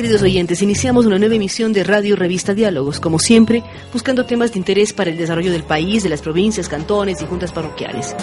[0.00, 4.58] queridos oyentes, iniciamos una nueva emisión de Radio Revista Diálogos, como siempre, buscando temas de
[4.58, 8.16] interés para el desarrollo del país, de las provincias, cantones y juntas parroquiales.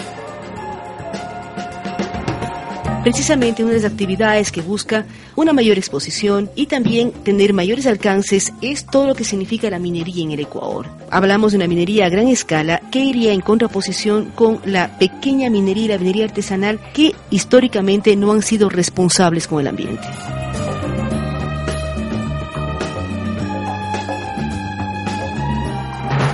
[3.04, 8.52] Precisamente una de las actividades que busca una mayor exposición y también tener mayores alcances
[8.60, 10.88] es todo lo que significa la minería en el Ecuador.
[11.12, 15.84] Hablamos de una minería a gran escala que iría en contraposición con la pequeña minería
[15.84, 20.08] y la minería artesanal que históricamente no han sido responsables con el ambiente.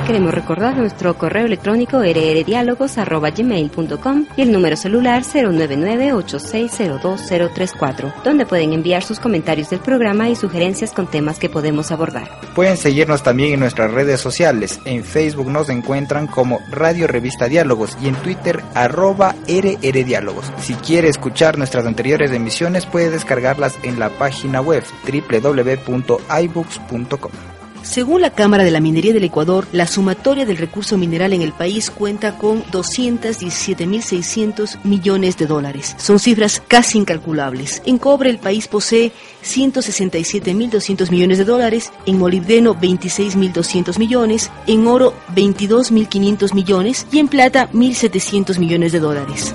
[0.06, 9.18] Queremos recordar nuestro correo electrónico rrdiálogos.gmail.com y el número celular 099-8602034, donde pueden enviar sus
[9.18, 12.28] comentarios del programa y sugerencias con temas que podemos abordar.
[12.54, 14.78] Pueden seguirnos también en nuestras redes sociales.
[14.84, 20.52] En Facebook nos encuentran como Radio Revista Diálogos y en Twitter arroba rrdiálogos.
[20.58, 27.53] Si quiere escuchar nuestras anteriores emisiones puede descargarlas en la página web www.ibooks.com.
[27.84, 31.52] Según la Cámara de la Minería del Ecuador, la sumatoria del recurso mineral en el
[31.52, 35.94] país cuenta con 217.600 millones de dólares.
[35.98, 37.82] Son cifras casi incalculables.
[37.84, 39.12] En cobre el país posee
[39.44, 47.68] 167.200 millones de dólares, en molibdeno 26.200 millones, en oro 22.500 millones y en plata
[47.72, 49.52] 1.700 millones de dólares.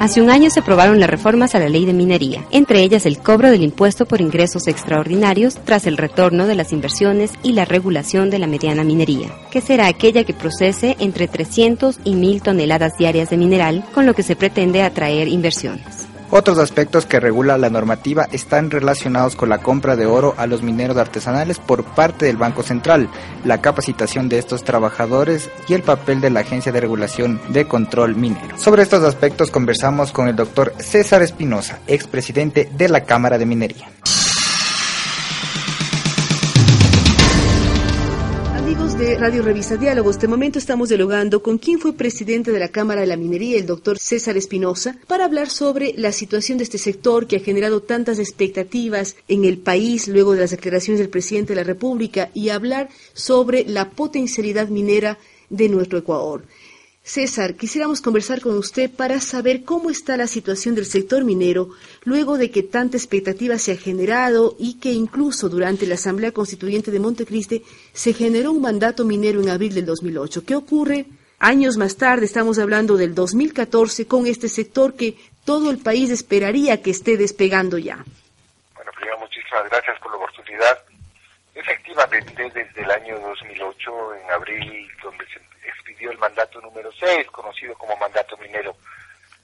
[0.00, 3.18] Hace un año se aprobaron las reformas a la ley de minería, entre ellas el
[3.18, 8.30] cobro del impuesto por ingresos extraordinarios tras el retorno de las inversiones y la regulación
[8.30, 13.28] de la mediana minería, que será aquella que procese entre 300 y 1000 toneladas diarias
[13.28, 16.09] de mineral, con lo que se pretende atraer inversiones.
[16.32, 20.62] Otros aspectos que regula la normativa están relacionados con la compra de oro a los
[20.62, 23.08] mineros artesanales por parte del Banco Central,
[23.44, 28.14] la capacitación de estos trabajadores y el papel de la Agencia de Regulación de Control
[28.14, 28.56] Minero.
[28.56, 33.88] Sobre estos aspectos conversamos con el doctor César Espinosa, expresidente de la Cámara de Minería.
[39.00, 40.18] Radio Revista Diálogos.
[40.18, 43.64] De momento estamos dialogando con quien fue presidente de la Cámara de la Minería, el
[43.64, 48.18] doctor César Espinosa, para hablar sobre la situación de este sector que ha generado tantas
[48.18, 52.90] expectativas en el país luego de las declaraciones del presidente de la República y hablar
[53.14, 55.16] sobre la potencialidad minera
[55.48, 56.44] de nuestro Ecuador.
[57.10, 61.70] César, quisiéramos conversar con usted para saber cómo está la situación del sector minero
[62.04, 66.92] luego de que tanta expectativa se ha generado y que incluso durante la Asamblea Constituyente
[66.92, 70.44] de Montecristi se generó un mandato minero en abril del 2008.
[70.46, 71.06] ¿Qué ocurre
[71.40, 72.26] años más tarde?
[72.26, 77.76] Estamos hablando del 2014 con este sector que todo el país esperaría que esté despegando
[77.76, 78.04] ya.
[78.76, 80.78] Bueno, primero muchísimas gracias por la oportunidad.
[81.56, 85.49] Efectivamente, desde el año 2008, en abril, donde se
[86.00, 88.74] expidió el mandato número 6, conocido como mandato minero.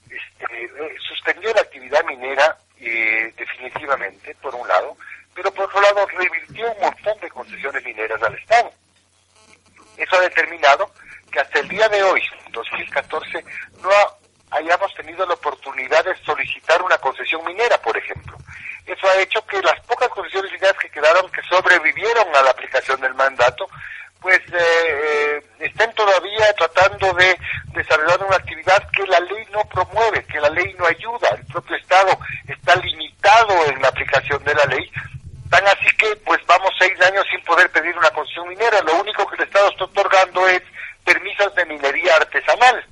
[0.08, 4.96] Este, eh, suspendió la actividad minera eh, definitivamente, por un lado,
[5.34, 8.70] pero por otro lado revirtió un montón de concesiones mineras al Estado.
[9.96, 10.90] Eso ha determinado
[11.30, 12.22] que hasta el día de hoy,
[12.52, 13.44] 2014,
[13.82, 13.90] no
[14.50, 18.36] hayamos tenido la oportunidad de solicitar una concesión minera, por ejemplo.
[18.86, 23.00] Eso ha hecho que las pocas concesiones mineras que quedaron, que sobrevivieron a la aplicación
[23.00, 23.68] del mandato,
[24.20, 25.05] pues eh,
[26.96, 27.38] tratando de
[27.74, 31.28] desarrollar una actividad que la ley no promueve, que la ley no ayuda.
[31.36, 34.90] El propio Estado está limitado en la aplicación de la ley,
[35.50, 38.80] tan así que pues vamos seis años sin poder pedir una concesión minera.
[38.82, 40.62] Lo único que el Estado está otorgando es
[41.04, 42.84] permisos de minería artesanal,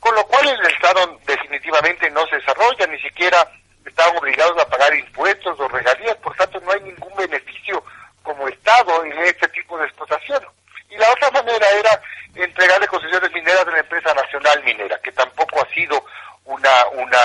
[0.00, 3.48] con lo cual el Estado definitivamente no se desarrolla, ni siquiera
[3.84, 7.82] están obligados a pagar impuestos o regalías, por tanto no hay ningún beneficio
[8.22, 10.42] como Estado en este tipo de explotación.
[10.90, 12.00] Y la otra manera era
[12.34, 16.04] entregarle concesiones mineras a la empresa nacional minera, que tampoco ha sido
[16.44, 17.18] una, una,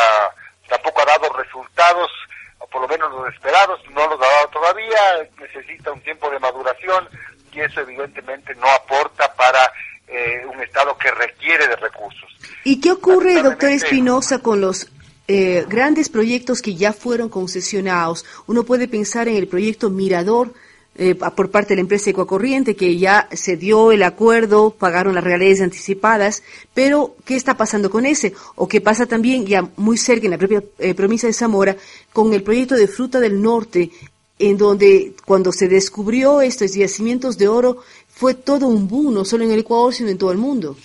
[0.67, 2.11] tampoco ha dado resultados,
[2.59, 6.39] o por lo menos los esperados, no los ha dado todavía, necesita un tiempo de
[6.39, 7.07] maduración
[7.51, 9.71] y eso evidentemente no aporta para
[10.07, 12.29] eh, un Estado que requiere de recursos.
[12.63, 14.87] ¿Y qué ocurre, doctor Espinosa, con los
[15.27, 18.25] eh, grandes proyectos que ya fueron concesionados?
[18.47, 20.53] Uno puede pensar en el proyecto Mirador,
[21.01, 25.23] eh, por parte de la empresa Ecuacorriente, que ya se dio el acuerdo, pagaron las
[25.23, 26.43] regalías anticipadas,
[26.73, 28.33] pero ¿qué está pasando con ese?
[28.55, 31.77] O qué pasa también, ya muy cerca, en la propia eh, provincia de Zamora,
[32.11, 33.91] con el proyecto de Fruta del Norte,
[34.39, 37.77] en donde cuando se descubrió estos yacimientos de oro,
[38.09, 40.75] fue todo un boom, no solo en el Ecuador, sino en todo el mundo.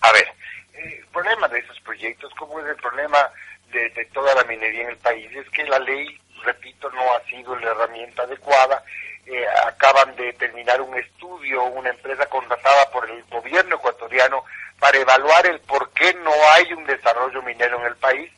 [0.00, 0.26] A ver,
[1.22, 3.30] problema de esos proyectos, como es el problema
[3.70, 7.20] de, de toda la minería en el país, es que la ley repito, no ha
[7.24, 8.82] sido la herramienta adecuada.
[9.24, 14.44] Eh, acaban de terminar un estudio, una empresa contratada por el gobierno ecuatoriano
[14.80, 18.32] para evaluar el por qué no hay un desarrollo minero en el país.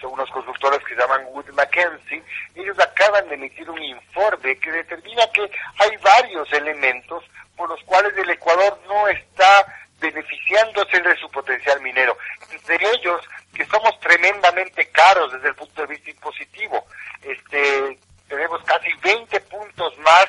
[0.00, 2.24] son unos consultores que se llaman Wood Mackenzie,
[2.54, 7.22] ellos acaban de emitir un informe que determina que hay varios elementos
[7.56, 9.66] por los cuales el Ecuador no está
[10.02, 12.18] beneficiándose de su potencial minero.
[12.50, 13.20] Entre ellos,
[13.54, 16.84] que somos tremendamente caros desde el punto de vista impositivo.
[17.22, 20.26] Este, tenemos casi 20 puntos más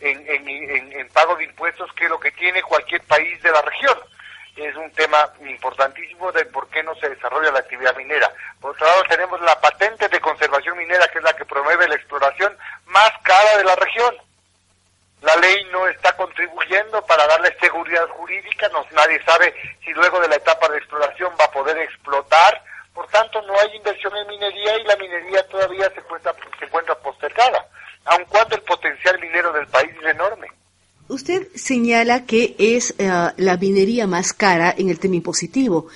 [0.00, 3.98] en, en, pago de impuestos que lo que tiene cualquier país de la región.
[4.56, 8.30] Es un tema importantísimo de por qué no se desarrolla la actividad minera.
[8.60, 11.94] Por otro lado, tenemos la patente de conservación minera, que es la que promueve la
[11.94, 14.14] exploración más cara de la región.
[15.22, 19.54] La ley no está contribuyendo para darle seguridad jurídica, no, nadie sabe
[19.84, 22.62] si luego de la etapa de exploración va a poder explotar,
[22.94, 26.94] por tanto no hay inversión en minería y la minería todavía se encuentra, se encuentra
[26.96, 27.66] postergada,
[28.06, 30.48] aun cuando el potencial minero del país es enorme.
[31.08, 35.86] Usted señala que es eh, la minería más cara en el tema impositivo.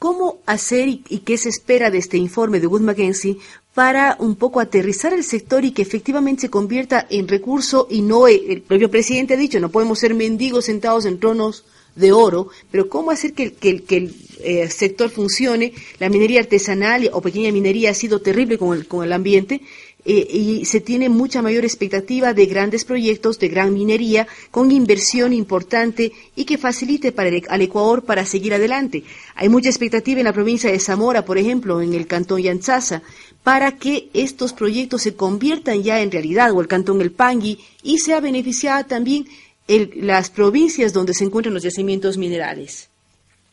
[0.00, 3.38] ¿Cómo hacer y, qué se espera de este informe de Wood Mackenzie
[3.72, 8.26] para un poco aterrizar el sector y que efectivamente se convierta en recurso y no,
[8.26, 11.64] eh, el propio presidente ha dicho, no podemos ser mendigos sentados en tronos
[11.94, 14.14] de oro, pero cómo hacer que el
[14.44, 19.04] eh, sector funcione, la minería artesanal o pequeña minería ha sido terrible con el, con
[19.04, 19.60] el ambiente
[20.04, 25.32] eh, y se tiene mucha mayor expectativa de grandes proyectos de gran minería con inversión
[25.32, 29.04] importante y que facilite para el, al Ecuador para seguir adelante.
[29.36, 33.02] Hay mucha expectativa en la provincia de Zamora, por ejemplo, en el cantón Yanchaza,
[33.44, 37.98] para que estos proyectos se conviertan ya en realidad, o el cantón El Pangui, y
[37.98, 39.26] sea beneficiada también
[39.68, 42.90] el, las provincias donde se encuentran los yacimientos minerales.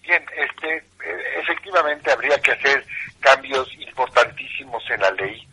[0.02, 0.84] Bien, este, eh,
[1.44, 2.84] efectivamente habría que hacer
[3.20, 5.49] cambios importantísimos en la ley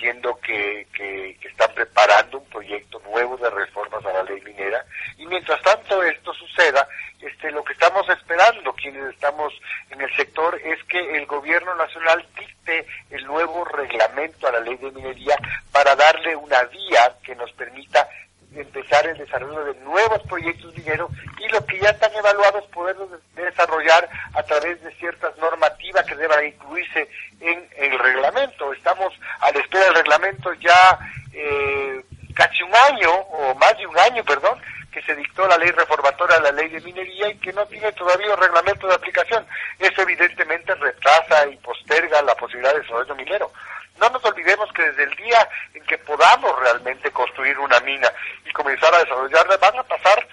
[0.00, 4.82] entiendo que, que, están preparando un proyecto nuevo de reformas a la ley minera.
[5.18, 6.88] Y mientras tanto esto suceda,
[7.20, 9.52] este, lo que estamos esperando quienes estamos
[9.90, 14.76] en el sector es que el gobierno nacional dicte el nuevo reglamento a la ley
[14.78, 15.36] de minería
[15.70, 18.08] para darle una vía que nos permita
[18.54, 24.08] empezar el desarrollo de nuevos proyectos mineros y lo que ya están evaluados poderlos desarrollar
[24.34, 27.08] a través de ciertas normativas que deban incluirse
[27.40, 28.72] en, el reglamento.
[28.72, 30.98] Estamos a la espera del reglamento ya
[31.32, 32.04] eh,
[32.34, 34.58] casi un año, o más de un año, perdón,
[34.92, 37.92] que se dictó la ley reformatoria de la ley de minería y que no tiene
[37.92, 39.46] todavía un reglamento de aplicación.
[39.78, 43.52] Eso evidentemente retrasa y posterga la posibilidad de desarrollo minero.
[44.00, 48.10] No nos olvidemos que desde el día en que podamos realmente construir una mina
[48.48, 50.26] y comenzar a desarrollarla, van a pasar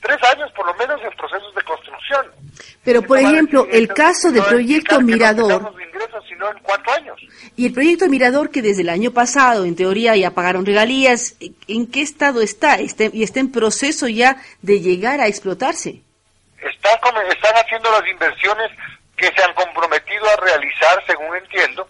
[0.00, 2.26] tres años por lo menos en procesos de construcción.
[2.84, 5.72] Pero, por ejemplo, el caso del proyecto Mirador...
[6.28, 7.20] sino en cuatro años.
[7.56, 11.36] Y el proyecto Mirador, que desde el año pasado, en teoría, ya pagaron regalías,
[11.66, 12.76] ¿en qué estado está?
[12.76, 16.02] está ¿Y está en proceso ya de llegar a explotarse?
[16.60, 18.70] Está, están haciendo las inversiones
[19.16, 21.88] que se han comprometido a realizar, según entiendo,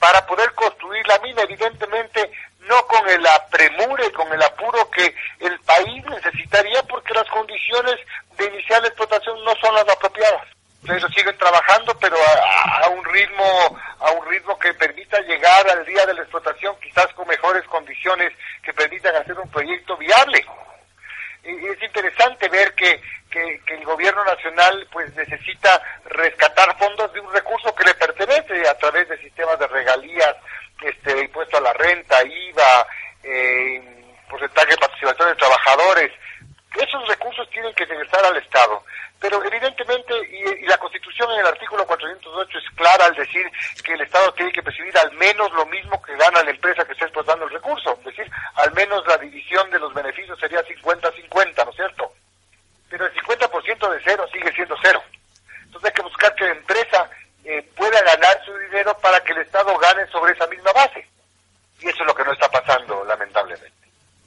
[0.00, 2.30] para poder construir la mina, evidentemente
[2.60, 7.96] no con el apremure, con el apuro que el país necesitaría, porque las condiciones
[8.36, 10.48] de iniciar la explotación no son las apropiadas.
[10.82, 16.06] Entonces siguen trabajando, pero a, un ritmo, a un ritmo que permita llegar al día
[16.06, 18.32] de la explotación, quizás con mejores condiciones
[18.62, 20.42] que permitan hacer un proyecto viable.
[21.42, 23.00] Es interesante ver que,
[23.30, 28.68] que, que el gobierno nacional pues necesita rescatar fondos de un recurso que le pertenece
[28.68, 30.36] a través de sistemas de regalías,
[30.82, 32.86] este impuesto a la renta, IVA,
[33.22, 36.12] eh, porcentaje de participación de trabajadores.
[36.76, 38.82] Esos recursos tienen que regresar al Estado.
[39.20, 43.44] Pero evidentemente, y, la Constitución en el artículo 408 es clara al decir
[43.84, 46.92] que el Estado tiene que percibir al menos lo mismo que gana la empresa que
[46.92, 47.98] está explotando el recurso.
[47.98, 52.12] Es decir, al menos la división de los beneficios sería 50-50, ¿no es cierto?
[52.88, 55.02] Pero el 50% de cero sigue siendo cero.
[55.64, 57.10] Entonces hay que buscar que la empresa
[57.44, 61.06] eh, pueda ganar su dinero para que el Estado gane sobre esa misma base.
[61.80, 63.72] Y eso es lo que no está pasando, lamentablemente.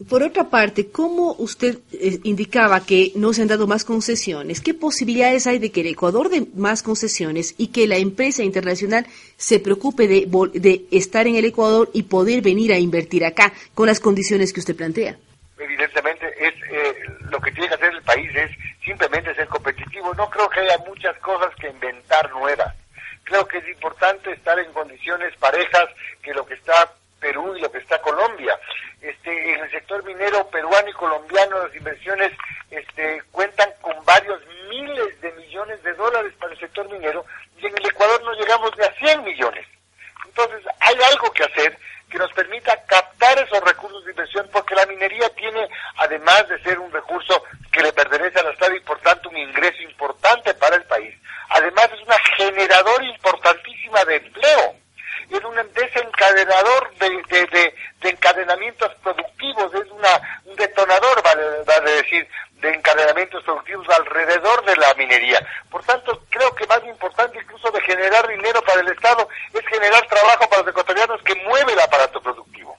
[0.09, 4.62] Por otra parte, ¿cómo usted eh, indicaba que no se han dado más concesiones?
[4.62, 9.07] ¿Qué posibilidades hay de que el Ecuador dé más concesiones y que la empresa internacional
[9.36, 13.88] se preocupe de, de estar en el Ecuador y poder venir a invertir acá con
[13.88, 15.17] las condiciones que usted plantea?
[15.57, 16.98] Evidentemente, es eh,
[17.31, 18.51] lo que tiene que hacer el país es
[18.86, 20.13] simplemente ser competitivo.
[20.13, 22.75] No creo que haya muchas cosas que inventar nuevas.
[23.24, 25.89] Creo que es importante estar en condiciones parejas
[26.22, 28.55] que lo que está Perú y lo que está Colombia.
[29.03, 32.31] Este, en el sector minero peruano y colombiano las inversiones
[32.72, 37.25] este, cuentan con varios miles de millones de dólares para el sector minero
[37.57, 39.67] y en el Ecuador no llegamos ni a 100 millones.
[40.25, 41.77] Entonces hay algo que hacer
[42.10, 45.67] que nos permita captar esos recursos de inversión porque la minería tiene,
[45.98, 47.43] además de ser un recurso
[47.74, 51.13] que le pertenece al Estado y por tanto un ingreso importante para el país,
[51.50, 54.83] además es una generadora importantísima de empleo
[63.93, 65.39] alrededor de la minería.
[65.69, 70.05] Por tanto, creo que más importante incluso de generar dinero para el Estado es generar
[70.07, 72.77] trabajo para los ecuatorianos que mueve el aparato productivo.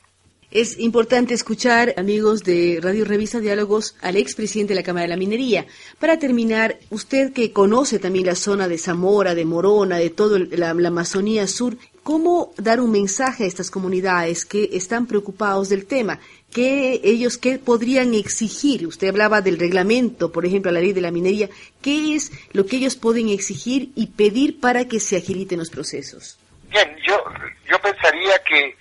[0.64, 5.18] Es importante escuchar, amigos de Radio Revista Diálogos, al expresidente de la Cámara de la
[5.18, 5.66] Minería.
[5.98, 10.70] Para terminar, usted que conoce también la zona de Zamora, de Morona, de toda la,
[10.70, 16.18] Amazonía Sur, ¿cómo dar un mensaje a estas comunidades que están preocupados del tema?
[16.50, 18.86] ¿Qué ellos qué podrían exigir?
[18.86, 21.50] Usted hablaba del reglamento, por ejemplo, la ley de la minería.
[21.82, 26.38] ¿Qué es lo que ellos pueden exigir y pedir para que se agiliten los procesos?
[26.70, 27.22] Bien, yo,
[27.70, 28.74] yo pensaría que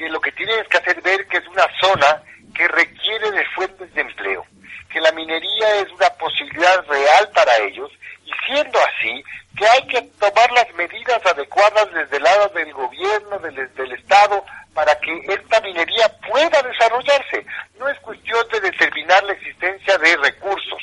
[0.00, 2.22] que lo que tienen que hacer ver que es una zona
[2.54, 4.46] que requiere de fuentes de empleo,
[4.88, 7.90] que la minería es una posibilidad real para ellos
[8.24, 9.22] y siendo así,
[9.54, 14.42] que hay que tomar las medidas adecuadas desde el lado del gobierno, del, del Estado,
[14.72, 17.44] para que esta minería pueda desarrollarse.
[17.78, 20.82] No es cuestión de determinar la existencia de recursos,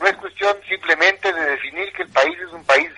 [0.00, 2.90] no es cuestión simplemente de definir que el país es un país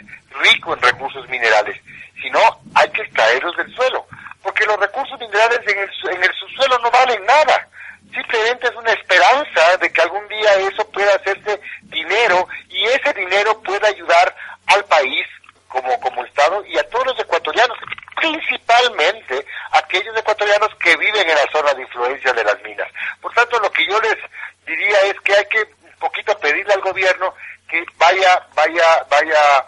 [0.43, 1.79] rico en recursos minerales,
[2.23, 2.41] sino
[2.75, 4.07] hay que extraerlos del suelo
[4.43, 7.69] porque los recursos minerales en el, en el subsuelo no valen nada.
[8.13, 13.61] Simplemente es una esperanza de que algún día eso pueda hacerse dinero y ese dinero
[13.63, 14.35] pueda ayudar
[14.67, 15.27] al país
[15.69, 17.79] como, como Estado y a todos los ecuatorianos,
[18.17, 22.89] principalmente aquellos ecuatorianos que viven en la zona de influencia de las minas.
[23.21, 24.17] Por tanto, lo que yo les
[24.67, 27.33] diría es que hay que un poquito pedirle al gobierno
[27.69, 29.65] que vaya, vaya, vaya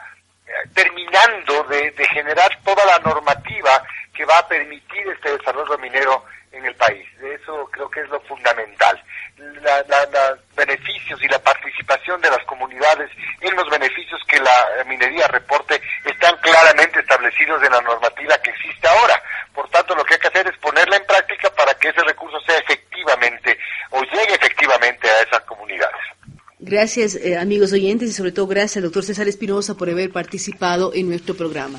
[0.47, 6.25] eh, terminando de, de generar toda la normativa que va a permitir este desarrollo minero
[6.53, 7.07] en el país.
[7.23, 9.03] Eso creo que es lo fundamental.
[9.37, 15.81] Los beneficios y la participación de las comunidades en los beneficios que la minería reporte
[16.05, 19.21] están claramente establecidos en la normativa que existe ahora.
[19.55, 22.39] Por tanto, lo que hay que hacer es ponerla en práctica para que ese recurso
[22.41, 23.59] sea efectivamente
[23.91, 26.03] o llegue efectivamente a esas comunidades.
[26.83, 30.93] Gracias, eh, amigos oyentes, y sobre todo gracias al doctor César Espinosa por haber participado
[30.93, 31.79] en nuestro programa.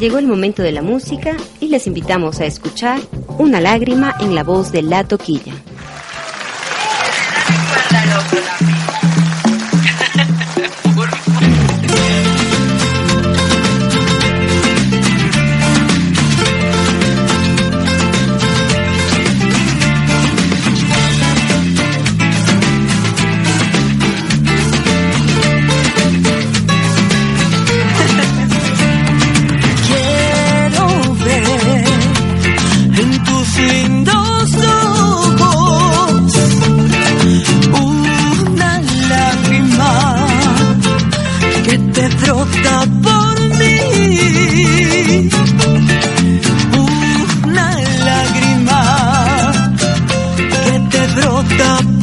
[0.00, 2.98] Llegó el momento de la música y les invitamos a escuchar
[3.38, 5.54] Una lágrima en la voz de La Toquilla.
[51.62, 52.01] Que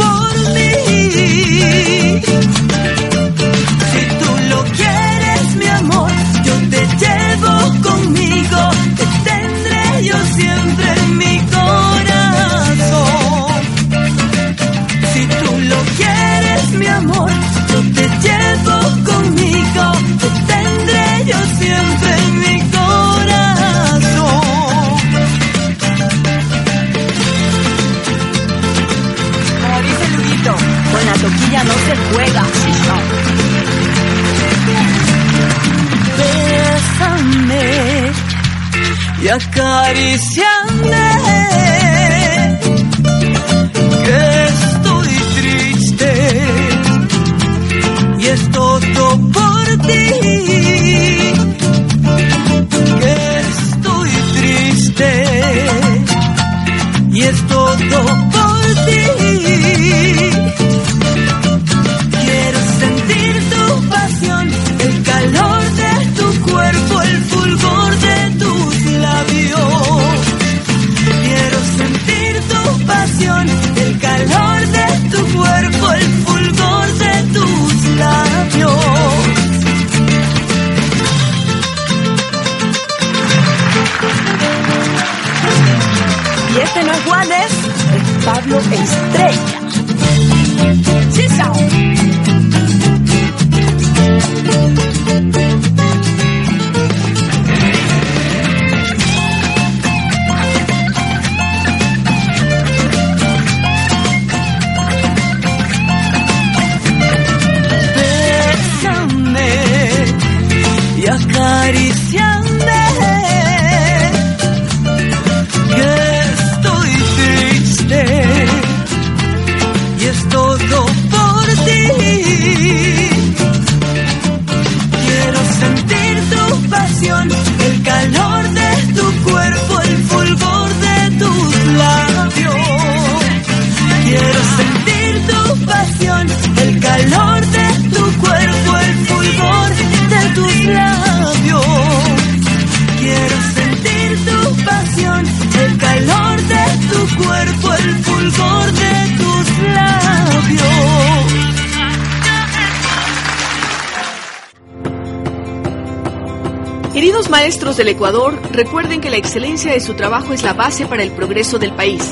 [157.77, 161.59] del Ecuador, recuerden que la excelencia de su trabajo es la base para el progreso
[161.59, 162.03] del país.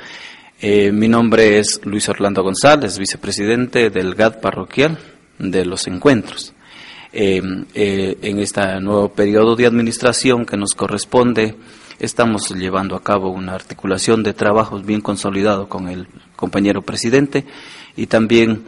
[0.62, 4.99] Eh, mi nombre es Luis Orlando González, vicepresidente del GAD parroquial
[5.38, 6.53] de los encuentros.
[7.14, 7.40] Eh,
[7.73, 11.57] eh, en este nuevo periodo de administración que nos corresponde,
[11.99, 17.46] estamos llevando a cabo una articulación de trabajos bien consolidado con el compañero presidente
[17.96, 18.64] y también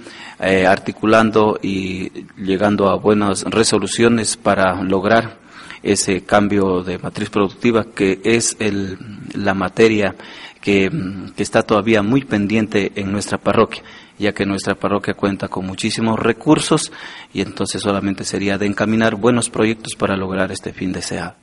[0.66, 5.38] articulando y llegando a buenas resoluciones para lograr
[5.83, 8.98] ese cambio de matriz productiva que es el,
[9.35, 10.16] la materia
[10.62, 10.90] que,
[11.37, 13.83] está todavía muy pendiente en nuestra parroquia,
[14.18, 16.92] ya que nuestra parroquia cuenta con muchísimos recursos
[17.35, 21.35] y entonces solamente sería de encaminar buenos proyectos para lograr este fin deseado.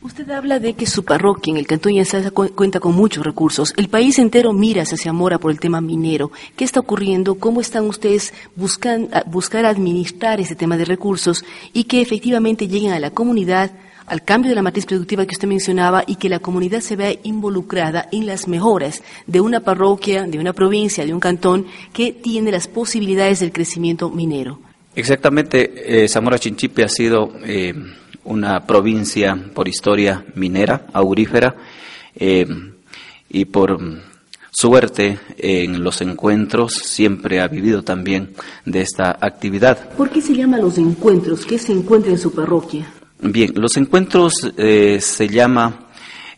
[0.00, 3.74] Usted habla de que su parroquia en el Cantón Yanzasa cuenta con muchos recursos.
[3.76, 6.30] El país entero mira hacia Zamora por el tema minero.
[6.54, 7.34] ¿Qué está ocurriendo?
[7.34, 13.00] ¿Cómo están ustedes buscando buscar administrar ese tema de recursos y que efectivamente lleguen a
[13.00, 13.72] la comunidad
[14.08, 17.14] al cambio de la matriz productiva que usted mencionaba y que la comunidad se vea
[17.22, 22.50] involucrada en las mejoras de una parroquia, de una provincia, de un cantón que tiene
[22.50, 24.60] las posibilidades del crecimiento minero.
[24.94, 27.74] Exactamente, eh, Zamora Chinchipe ha sido eh,
[28.24, 31.54] una provincia por historia minera, aurífera,
[32.16, 32.46] eh,
[33.30, 33.78] y por
[34.50, 39.90] suerte en los encuentros siempre ha vivido también de esta actividad.
[39.90, 41.46] ¿Por qué se llama los encuentros?
[41.46, 42.86] ¿Qué se encuentra en su parroquia?
[43.20, 45.88] Bien, los encuentros eh, se llama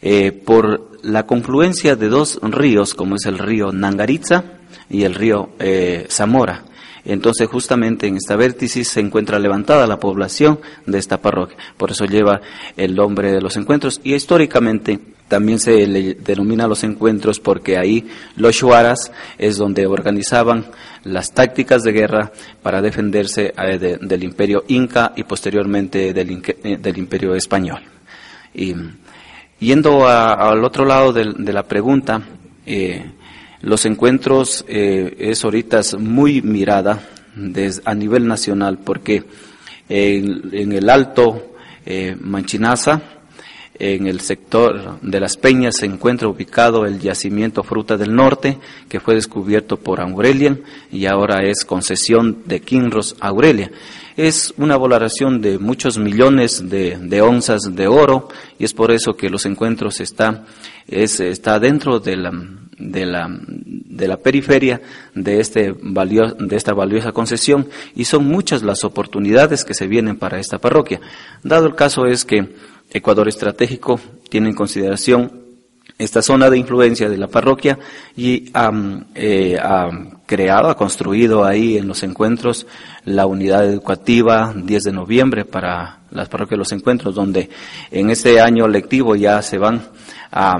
[0.00, 4.44] eh, por la confluencia de dos ríos, como es el río Nangaritza
[4.88, 6.64] y el río eh, Zamora.
[7.04, 11.58] Entonces, justamente en esta vértice se encuentra levantada la población de esta parroquia.
[11.76, 12.40] Por eso lleva
[12.76, 14.00] el nombre de los encuentros.
[14.02, 20.66] Y históricamente también se le denomina los encuentros porque ahí los shuaras es donde organizaban
[21.04, 22.32] las tácticas de guerra
[22.62, 27.82] para defenderse eh, del imperio inca y posteriormente del, eh, del imperio español.
[28.54, 28.74] Y
[29.58, 32.20] yendo al otro lado de, la pregunta,
[32.66, 33.12] eh,
[33.62, 37.00] los encuentros es ahorita muy mirada
[37.84, 39.22] a nivel nacional porque
[39.88, 41.54] en, el Alto
[42.20, 43.19] Manchinaza,
[43.80, 49.00] en el sector de las Peñas se encuentra ubicado el yacimiento Fruta del Norte, que
[49.00, 50.60] fue descubierto por Aurelian
[50.92, 53.70] y ahora es concesión de Kinross Aurelia.
[54.16, 59.30] Es una valoración de muchos millones de, onzas de oro y es por eso que
[59.30, 60.44] los encuentros está,
[60.86, 62.32] es, está dentro de la,
[62.78, 64.82] de la, de la periferia
[65.14, 70.38] de, este de esta valiosa concesión y son muchas las oportunidades que se vienen para
[70.38, 71.00] esta parroquia.
[71.42, 72.46] Dado el caso es que
[72.92, 75.40] Ecuador Estratégico tiene en consideración
[75.98, 77.78] esta zona de influencia de la parroquia
[78.16, 78.50] y
[79.14, 79.90] eh, ha
[80.24, 82.66] creado, ha construido ahí en los encuentros
[83.04, 87.50] la unidad educativa 10 de noviembre para las parroquias de los encuentros, donde
[87.90, 89.82] en este año lectivo ya se van
[90.32, 90.58] a,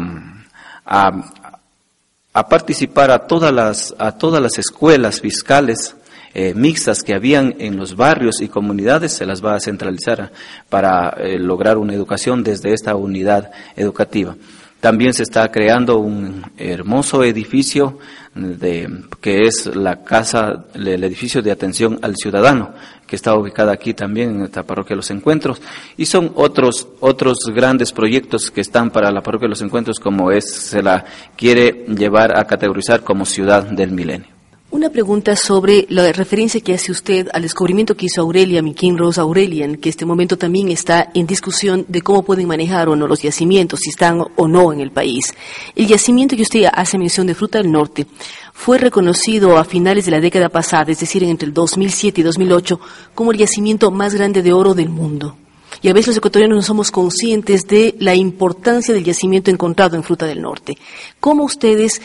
[2.33, 5.97] a participar a todas las, a todas las escuelas fiscales
[6.33, 10.31] eh, mixtas que habían en los barrios y comunidades se las va a centralizar
[10.69, 14.37] para eh, lograr una educación desde esta unidad educativa.
[14.81, 17.99] También se está creando un hermoso edificio
[18.35, 18.89] de,
[19.21, 22.73] que es la casa, el edificio de atención al ciudadano,
[23.07, 25.61] que está ubicada aquí también en esta parroquia de los encuentros,
[25.99, 30.31] y son otros, otros grandes proyectos que están para la parroquia de los encuentros, como
[30.31, 31.05] es, se la
[31.37, 34.40] quiere llevar a categorizar como ciudad del milenio.
[34.73, 39.21] Una pregunta sobre la referencia que hace usted al descubrimiento que hizo Aurelia Miquín Rose
[39.21, 43.21] Aurelian, que este momento también está en discusión de cómo pueden manejar o no los
[43.21, 45.35] yacimientos, si están o no en el país.
[45.75, 48.07] El yacimiento que usted hace mención de Fruta del Norte
[48.53, 52.81] fue reconocido a finales de la década pasada, es decir, entre el 2007 y 2008,
[53.13, 55.37] como el yacimiento más grande de oro del mundo.
[55.83, 60.03] Y a veces los ecuatorianos no somos conscientes de la importancia del yacimiento encontrado en
[60.03, 60.77] Fruta del Norte.
[61.21, 62.03] ¿Cómo ustedes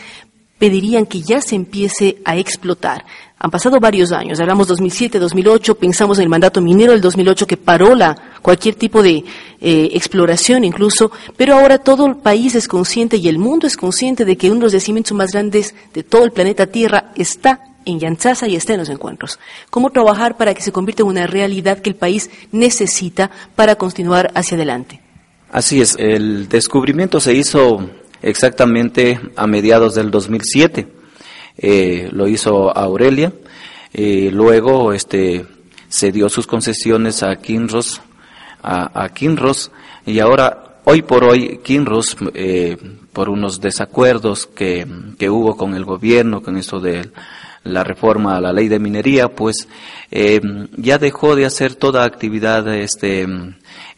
[0.58, 3.04] pedirían que ya se empiece a explotar.
[3.38, 7.58] Han pasado varios años, hablamos 2007, 2008, pensamos en el mandato minero del 2008 que
[7.58, 9.24] paró la, cualquier tipo de
[9.60, 14.24] eh, exploración incluso, pero ahora todo el país es consciente y el mundo es consciente
[14.24, 18.00] de que uno de los yacimientos más grandes de todo el planeta Tierra está en
[18.00, 19.38] Yanchaza y está en los encuentros.
[19.70, 24.32] ¿Cómo trabajar para que se convierta en una realidad que el país necesita para continuar
[24.34, 25.00] hacia adelante?
[25.52, 27.88] Así es, el descubrimiento se hizo
[28.22, 30.88] exactamente a mediados del 2007.
[31.58, 33.32] Eh, lo hizo Aurelia,
[33.92, 35.46] eh, luego este,
[35.88, 38.02] se dio sus concesiones a Kinross,
[38.62, 39.70] a, Kinross,
[40.04, 42.76] y ahora, hoy por hoy, Kinross, eh,
[43.12, 44.86] por unos desacuerdos que,
[45.18, 47.08] que hubo con el gobierno, con eso de
[47.66, 49.68] la reforma a la ley de minería, pues
[50.10, 50.40] eh,
[50.76, 53.26] ya dejó de hacer toda actividad este,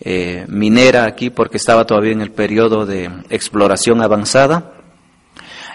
[0.00, 4.74] eh, minera aquí porque estaba todavía en el periodo de exploración avanzada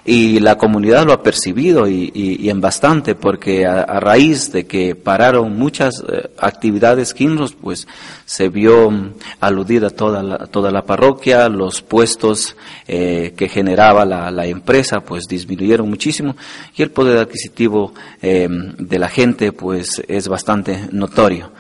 [0.06, 5.58] y la comunidad lo ha percibido y, en bastante porque a, raíz de que pararon
[5.58, 7.88] muchas eh, actividades quinros pues
[8.26, 14.30] se vio mm, aludida toda la, toda la parroquia los puestos eh, que generaba la,
[14.30, 16.36] la, empresa pues disminuyeron muchísimo
[16.76, 21.52] y el poder adquisitivo eh, de la gente pues es bastante notorio.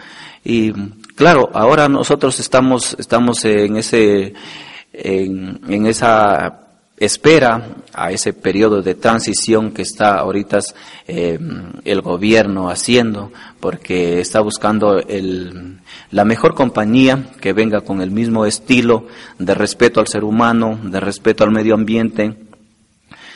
[0.43, 0.73] Y
[1.15, 4.34] claro ahora nosotros estamos estamos en ese
[4.91, 6.62] en, en esa
[7.06, 10.60] espera a ese periodo de transición que está ahorita
[11.08, 11.39] eh,
[11.84, 15.80] el gobierno haciendo, porque está buscando el,
[16.12, 19.08] la mejor compañía que venga con el mismo estilo
[19.39, 22.36] de respeto al ser humano, de respeto al medio ambiente,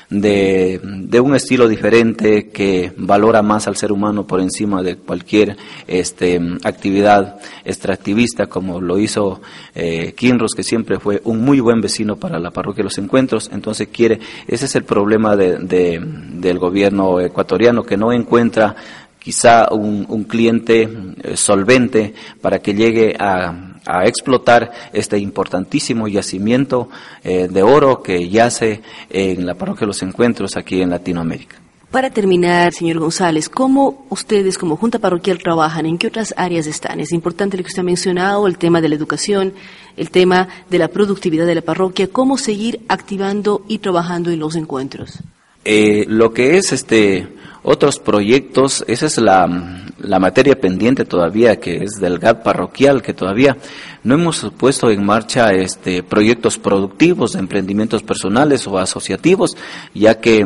[0.10, 5.58] de, de, un estilo diferente que valora más al ser humano por encima de cualquier
[5.86, 9.42] este, actividad extractivista, como lo hizo
[9.76, 13.50] eh, Kinros, que siempre fue un muy buen vecino para la parroquia de los encuentros.
[13.52, 18.76] Entonces quiere, ese es el problema de, de, del gobierno ecuatoriano, que no encuentra
[19.20, 20.88] quizá un, un cliente
[21.22, 26.90] eh, solvente para que llegue a a explotar este importantísimo yacimiento
[27.24, 31.58] eh, de oro que yace en la parroquia de los encuentros aquí en Latinoamérica.
[31.92, 35.86] Para terminar, señor González, ¿cómo ustedes como Junta Parroquial trabajan?
[35.86, 37.00] ¿En qué otras áreas están?
[37.00, 39.54] Es importante lo que usted ha mencionado, el tema de la educación,
[39.96, 44.58] el tema de la productividad de la parroquia, ¿cómo seguir activando y trabajando en los
[44.58, 45.20] encuentros?
[45.64, 47.30] Eh, lo que es este
[47.64, 53.14] otros proyectos, esa es la, la, materia pendiente todavía, que es del GAT parroquial, que
[53.14, 53.58] todavía
[54.04, 59.58] no hemos puesto en marcha este, proyectos productivos, emprendimientos personales o asociativos,
[59.94, 60.46] ya que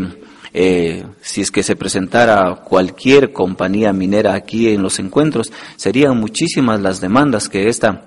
[0.54, 6.82] eh, si es que se presentara cualquier compañía minera aquí en los encuentros, serían muchísimas
[6.82, 8.06] las demandas que esta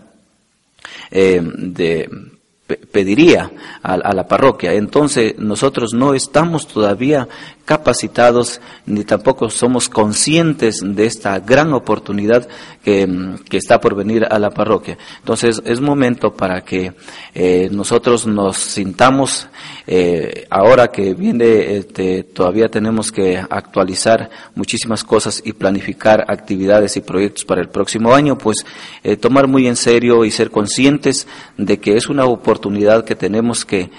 [1.10, 2.33] eh, de
[2.76, 3.50] pediría
[3.82, 4.72] a, la parroquia.
[4.72, 7.28] Entonces nosotros no estamos todavía
[7.64, 12.46] capacitados ni tampoco somos conscientes de esta gran oportunidad
[12.82, 13.08] que,
[13.48, 14.98] que está por venir a la parroquia.
[15.20, 16.92] Entonces es momento para que
[17.34, 19.48] eh, nosotros nos sintamos,
[19.86, 27.00] eh, ahora que viene, este, todavía tenemos que actualizar muchísimas cosas y planificar actividades y
[27.00, 28.58] proyectos para el próximo año, pues
[29.02, 32.63] eh, tomar muy en serio y ser conscientes de que es una oportunidad
[33.04, 33.90] que tenemos que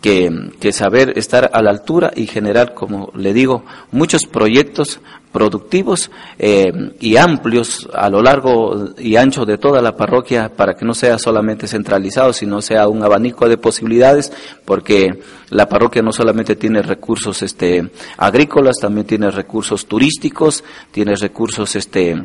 [0.00, 5.00] que, saber estar a la altura y generar, como le digo, muchos proyectos
[5.32, 10.84] productivos eh, y amplios a lo largo y ancho de toda la parroquia para que
[10.84, 14.32] no sea solamente centralizado, sino sea un abanico de posibilidades,
[14.64, 21.76] porque la parroquia no solamente tiene recursos este, agrícolas, también tiene recursos turísticos, tiene recursos
[21.76, 22.24] este,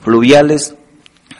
[0.00, 0.74] fluviales,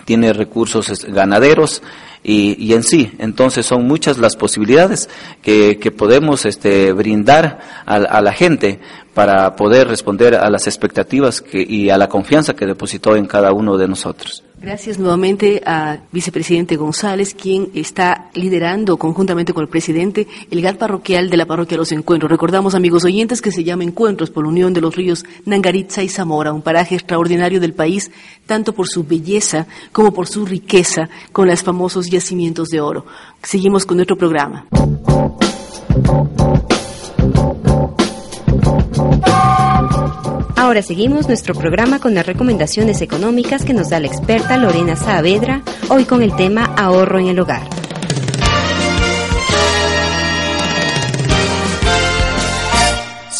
[0.05, 1.83] tiene recursos ganaderos
[2.24, 3.12] y, en sí.
[3.18, 5.08] Entonces son muchas las posibilidades
[5.42, 8.80] que, que podemos este, brindar a, a, la gente
[9.12, 13.52] para poder responder a las expectativas que, y a la confianza que depositó en cada
[13.52, 14.43] uno de nosotros.
[14.64, 21.29] Gracias nuevamente a vicepresidente González, quien está liderando conjuntamente con el presidente el GAT parroquial
[21.29, 22.31] de la parroquia Los Encuentros.
[22.31, 26.09] Recordamos, amigos oyentes, que se llama Encuentros por la unión de los ríos Nangaritza y
[26.09, 28.11] Zamora, un paraje extraordinario del país,
[28.46, 33.05] tanto por su belleza como por su riqueza con los famosos yacimientos de oro.
[33.42, 34.66] Seguimos con nuestro programa.
[40.64, 45.61] Ahora seguimos nuestro programa con las recomendaciones económicas que nos da la experta Lorena Saavedra,
[45.90, 47.84] hoy con el tema ahorro en el hogar.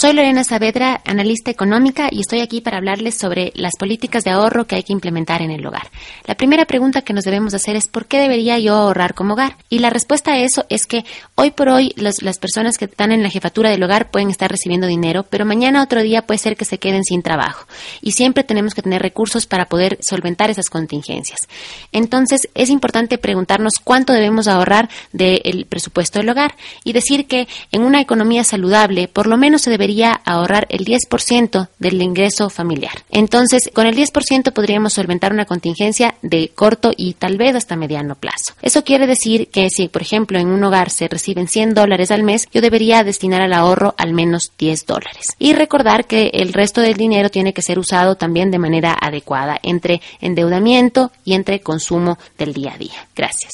[0.04, 4.66] Soy Lorena Saavedra, analista económica, y estoy aquí para hablarles sobre las políticas de ahorro
[4.66, 5.88] que hay que implementar en el hogar.
[6.26, 9.56] La primera pregunta que nos debemos hacer es ¿por qué debería yo ahorrar como hogar?
[9.70, 13.22] Y la respuesta a eso es que hoy por hoy las personas que están en
[13.22, 16.66] la jefatura del hogar pueden estar recibiendo dinero, pero mañana otro día puede ser que
[16.66, 17.66] se queden sin trabajo.
[18.02, 21.48] Y siempre tenemos que tener recursos para poder solventar esas contingencias.
[21.92, 27.80] Entonces es importante preguntarnos cuánto debemos ahorrar del presupuesto del hogar y decir que en
[27.80, 33.04] una economía saludable por lo menos se debería ahorrar el 10% del ingreso familiar.
[33.11, 38.14] Entonces, con el 10% podríamos solventar una contingencia de corto y tal vez hasta mediano
[38.14, 38.54] plazo.
[38.62, 42.22] Eso quiere decir que si, por ejemplo, en un hogar se reciben 100 dólares al
[42.22, 45.26] mes, yo debería destinar al ahorro al menos 10 dólares.
[45.38, 49.59] Y recordar que el resto del dinero tiene que ser usado también de manera adecuada
[49.62, 53.09] entre endeudamiento y entre consumo del día a día.
[53.14, 53.52] Gracias.